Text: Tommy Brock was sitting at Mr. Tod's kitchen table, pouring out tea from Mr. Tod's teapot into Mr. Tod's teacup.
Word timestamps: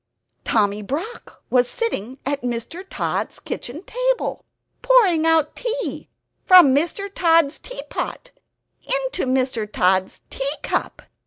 Tommy 0.43 0.81
Brock 0.81 1.43
was 1.51 1.69
sitting 1.69 2.17
at 2.25 2.41
Mr. 2.41 2.83
Tod's 2.89 3.39
kitchen 3.39 3.83
table, 3.83 4.43
pouring 4.81 5.27
out 5.27 5.55
tea 5.55 6.09
from 6.43 6.75
Mr. 6.75 7.07
Tod's 7.13 7.59
teapot 7.59 8.31
into 8.81 9.25
Mr. 9.27 9.71
Tod's 9.71 10.21
teacup. 10.31 11.03